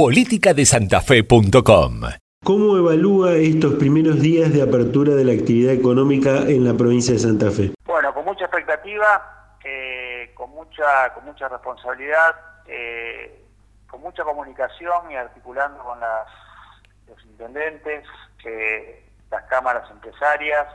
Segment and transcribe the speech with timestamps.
[0.00, 2.00] políticadesantafe.com.
[2.42, 7.18] ¿Cómo evalúa estos primeros días de apertura de la actividad económica en la provincia de
[7.18, 7.74] Santa Fe?
[7.84, 12.34] Bueno, con mucha expectativa, eh, con, mucha, con mucha responsabilidad,
[12.66, 13.44] eh,
[13.90, 16.28] con mucha comunicación y articulando con las,
[17.06, 18.06] los intendentes,
[19.30, 20.66] las cámaras empresarias,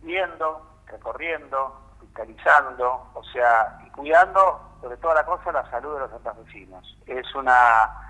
[0.00, 6.10] viendo, recorriendo, fiscalizando, o sea, y cuidando sobre toda la cosa la salud de los
[6.10, 6.98] santafesinos.
[7.06, 8.04] Es una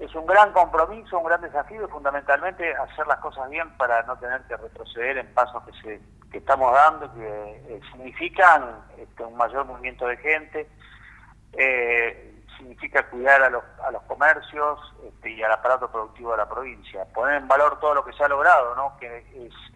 [0.00, 4.42] es un gran compromiso, un gran desafío fundamentalmente hacer las cosas bien para no tener
[4.42, 9.64] que retroceder en pasos que se que estamos dando que eh, significan este, un mayor
[9.64, 10.68] movimiento de gente,
[11.52, 16.48] eh, significa cuidar a los, a los comercios este, y al aparato productivo de la
[16.48, 18.96] provincia, poner en valor todo lo que se ha logrado, ¿no?
[18.98, 19.24] que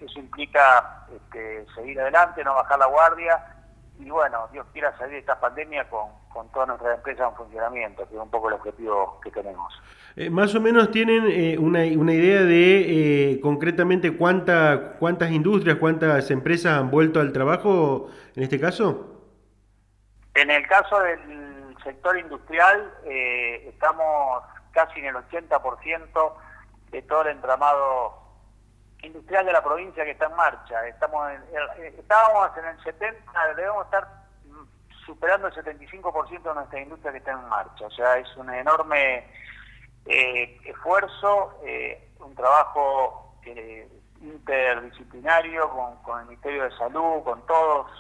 [0.00, 3.59] eso implica este, seguir adelante, no bajar la guardia
[4.00, 8.09] y bueno, Dios quiera salir de esta pandemia con, con todas nuestras empresas en funcionamiento,
[8.09, 9.73] que es un poco el objetivo que tenemos.
[10.16, 15.76] Eh, más o menos tienen eh, una, una, idea de eh, concretamente cuánta, cuántas industrias,
[15.76, 19.23] cuántas empresas han vuelto al trabajo en este caso.
[20.34, 26.32] En el caso del sector industrial estamos casi en el 80%
[26.90, 28.29] de todo el entramado
[29.02, 30.87] industrial de la provincia que está en marcha.
[30.87, 31.30] Estamos
[31.98, 34.20] estábamos en el 70, debemos estar
[35.04, 37.87] superando el 75% de nuestra industria que está en marcha.
[37.87, 39.26] O sea, es un enorme
[40.06, 43.88] eh, esfuerzo, eh, un trabajo eh,
[44.21, 45.71] interdisciplinario
[46.04, 47.90] con, el Ministerio de Salud, con todos,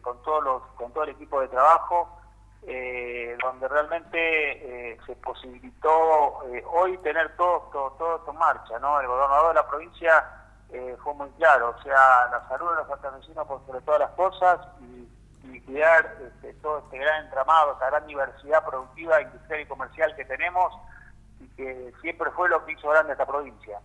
[0.00, 2.20] con todos los, con todo el equipo de trabajo,
[2.62, 5.90] donde realmente se posibilitó
[6.72, 9.00] hoy tener todo, todo, todo esto en marcha, ¿no?
[9.00, 10.24] El gobernador de la provincia
[11.02, 14.60] fue muy claro, o sea, la salud de los santafesinos por sobre todas las cosas
[14.80, 15.08] y,
[15.66, 20.72] cuidar este, todo este gran entramado, esta gran diversidad productiva, industrial y comercial que tenemos,
[21.40, 23.78] y que siempre fue lo que hizo grande esta provincia.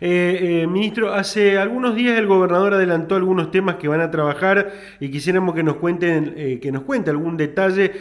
[0.00, 4.72] Eh, eh, ministro, hace algunos días el gobernador adelantó algunos temas que van a trabajar
[5.00, 7.92] y quisiéramos que nos cuenten, eh, que nos cuente algún detalle.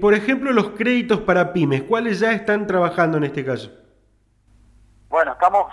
[0.00, 3.70] por ejemplo, los créditos para pymes, ¿cuáles ya están trabajando en este caso?
[5.08, 5.72] Bueno, estamos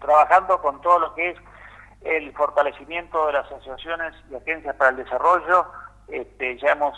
[0.00, 1.38] trabajando con todo lo que es
[2.02, 5.66] el fortalecimiento de las asociaciones y agencias para el desarrollo.
[6.08, 6.94] Este, ya hemos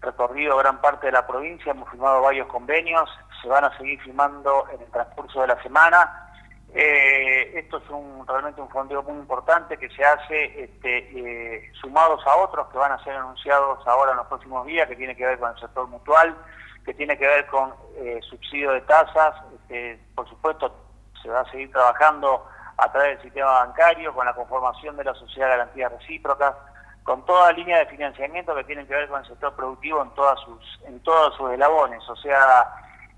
[0.00, 3.08] recorrido gran parte de la provincia, hemos firmado varios convenios,
[3.42, 6.26] se van a seguir firmando en el transcurso de la semana.
[6.72, 12.24] Eh, esto es un, realmente un fondeo muy importante que se hace este, eh, sumados
[12.26, 15.26] a otros que van a ser anunciados ahora en los próximos días, que tiene que
[15.26, 16.36] ver con el sector mutual,
[16.84, 19.34] que tiene que ver con eh, subsidio de tasas.
[19.54, 20.72] Este, por supuesto,
[21.20, 22.46] se va a seguir trabajando
[22.76, 26.54] a través del sistema bancario, con la conformación de la sociedad de garantías recíprocas,
[27.02, 30.38] con toda línea de financiamiento que tiene que ver con el sector productivo en todas
[30.40, 32.06] sus, en todos sus eslabones.
[32.08, 32.66] O sea,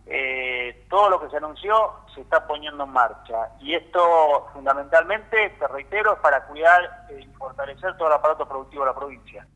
[0.06, 3.50] eh, todo lo que se anunció se está poniendo en marcha.
[3.60, 8.90] Y esto fundamentalmente, te reitero, es para cuidar y fortalecer todo el aparato productivo de
[8.90, 9.46] la provincia.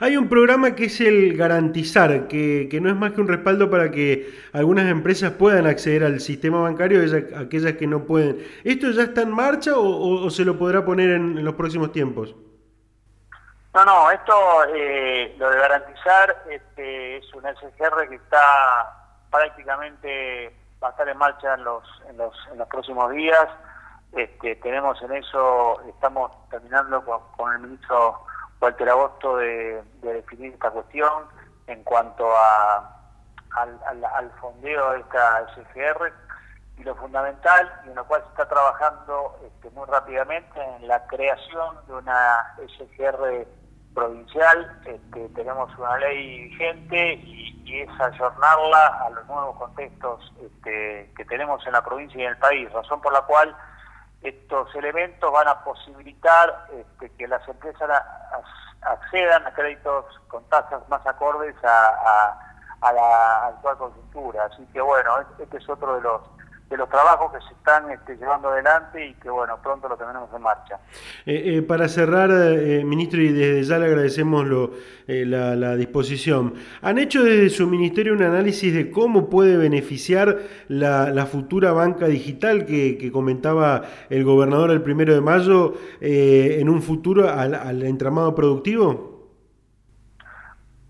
[0.00, 3.90] Hay un programa que es el garantizar, que, no es más que un respaldo para
[3.90, 7.00] que algunas empresas puedan acceder al sistema bancario,
[7.36, 8.38] aquellas que no pueden.
[8.64, 12.34] ¿Esto ya está en marcha o, se lo podrá poner en, los próximos tiempos?
[13.74, 18.94] No, no, esto, eh, lo de garantizar, este, es un SGR que está
[19.30, 23.46] prácticamente va a estar en marcha en los, en los, en los próximos días.
[24.12, 27.04] Este, tenemos en eso, estamos terminando
[27.36, 28.24] con, el ministro
[28.60, 31.24] Walter Agosto de, definir esta cuestión
[31.66, 32.96] en cuanto a,
[33.50, 36.12] al, fondeo de esta SGR
[36.78, 41.06] y lo fundamental y en lo cual se está trabajando este, muy rápidamente en la
[41.06, 43.46] creación de una SGR
[43.94, 44.80] provincial.
[44.84, 51.66] Este, tenemos una ley vigente y es ayornarla a los nuevos contextos este, que tenemos
[51.66, 53.54] en la provincia y en el país, razón por la cual
[54.22, 58.02] estos elementos van a posibilitar este, que las empresas
[58.82, 62.38] accedan a créditos con tasas más acordes a,
[62.80, 64.44] a la actual coyuntura.
[64.44, 66.37] Así que bueno, este es otro de los
[66.68, 70.28] de los trabajos que se están este, llevando adelante y que bueno, pronto lo tendremos
[70.34, 70.78] en marcha.
[71.24, 74.72] Eh, eh, para cerrar, eh, ministro, y desde ya le agradecemos lo,
[75.06, 80.38] la, disposición, ¿han hecho desde su ministerio un análisis de cómo puede beneficiar
[80.68, 87.28] la, futura banca digital que, comentaba el gobernador el primero de mayo en un futuro
[87.28, 89.17] al entramado productivo?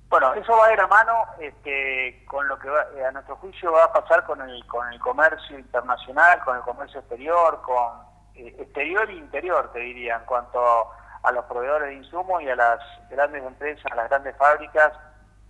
[0.08, 3.72] Bueno, eso va a ir a mano este, con lo que eh, a nuestro juicio
[3.72, 8.54] va a pasar con el, con el comercio internacional, con el comercio exterior, con eh,
[8.58, 10.60] exterior e interior, te diría, en cuanto
[11.22, 14.92] a los proveedores de insumos y a las grandes empresas, a las grandes fábricas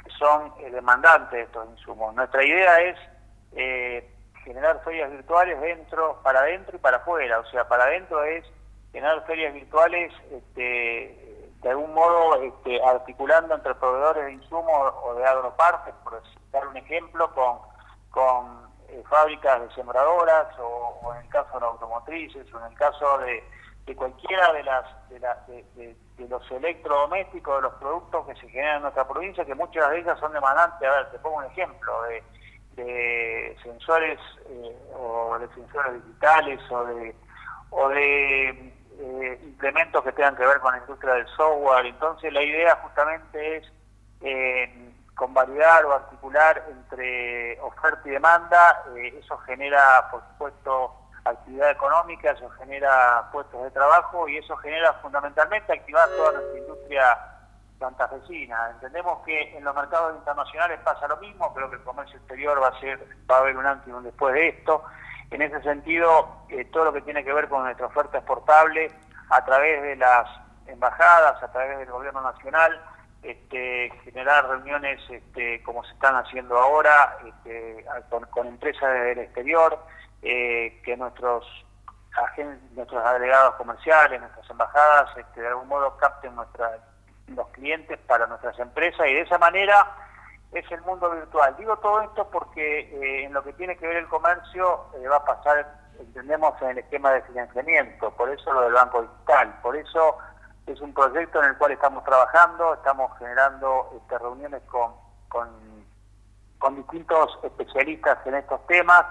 [0.02, 2.14] que son eh, demandantes de estos insumos.
[2.14, 2.98] Nuestra idea es
[3.52, 4.10] eh,
[4.44, 7.38] generar ferias virtuales dentro, para adentro y para afuera.
[7.40, 8.44] O sea, para adentro es
[8.92, 11.27] generar ferias virtuales este,
[11.62, 16.22] de algún modo este, articulando entre proveedores de insumos o de agropartes, por
[16.52, 17.58] dar un ejemplo, con,
[18.10, 23.18] con eh, fábricas de sembradoras o, en el caso de automotrices o en el caso
[23.18, 23.44] de,
[23.96, 25.96] cualquiera de las de,
[26.28, 30.18] los electrodomésticos, de los productos que se generan en nuestra provincia, que muchas de ellas
[30.20, 30.86] son demandantes.
[30.86, 37.16] A ver, te pongo un ejemplo de, sensores eh, o de sensores digitales o de
[37.70, 41.86] o de eh, implementos que tengan que ver con la industria del software.
[41.86, 43.72] Entonces la idea justamente es
[45.18, 52.48] convalidar o articular entre oferta y demanda, eh, eso genera, por supuesto, actividad económica, eso
[52.50, 57.18] genera puestos de trabajo y eso genera fundamentalmente activar toda nuestra industria
[57.80, 58.70] santafesina.
[58.70, 62.68] Entendemos que en los mercados internacionales pasa lo mismo, creo que el comercio exterior va
[62.68, 62.98] a ser,
[63.30, 64.84] va a haber un antes y un después de esto.
[65.30, 68.90] En ese sentido, eh, todo lo que tiene que ver con nuestra oferta exportable
[69.30, 70.28] a través de las
[70.66, 72.80] embajadas, a través del gobierno nacional,
[73.22, 77.84] este, generar reuniones este, como se están haciendo ahora este,
[78.30, 79.78] con, empresas del exterior,
[80.22, 81.44] eh, que nuestros
[82.72, 89.06] nuestros agregados comerciales, nuestras embajadas, este, de algún modo capten los clientes para nuestras empresas
[89.06, 90.07] y de esa manera
[90.52, 91.54] es el mundo virtual.
[91.58, 95.16] Digo todo esto porque eh, en lo que tiene que ver el comercio eh, va
[95.16, 95.66] a pasar,
[95.98, 100.16] entendemos, en el esquema de financiamiento, por eso lo del banco digital, por eso
[100.66, 104.92] es un proyecto en el cual estamos trabajando, estamos generando este, reuniones con,
[105.28, 109.04] con, distintos especialistas en estos temas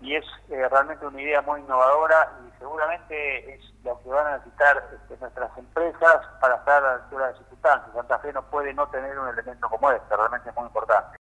[0.00, 4.36] y es eh, realmente una idea muy innovadora y seguramente es lo que van a
[4.38, 7.94] necesitar este, nuestras empresas para estar a la altura de circunstancias.
[7.94, 11.15] Santa Fe no puede no tener un elemento como este, realmente es muy importante.